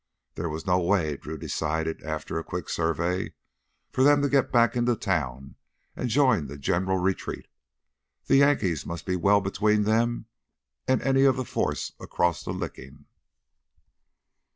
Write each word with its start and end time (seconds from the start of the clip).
There 0.33 0.49
was 0.49 0.65
no 0.65 0.79
way, 0.79 1.15
Drew 1.15 1.37
decided 1.37 2.01
after 2.01 2.39
a 2.39 2.43
quick 2.43 2.69
survey, 2.69 3.35
for 3.91 4.03
them 4.03 4.23
to 4.23 4.29
get 4.29 4.51
back 4.51 4.75
into 4.75 4.95
town 4.95 5.57
and 5.95 6.09
join 6.09 6.47
the 6.47 6.57
general 6.57 6.97
retreat. 6.97 7.45
The 8.25 8.37
Yankees 8.37 8.83
must 8.83 9.05
be 9.05 9.15
well 9.15 9.41
between 9.41 9.83
them 9.83 10.25
and 10.87 11.03
any 11.03 11.23
of 11.23 11.35
the 11.37 11.45
force 11.45 11.91
across 11.99 12.41
the 12.43 12.49
Licking. 12.51 13.05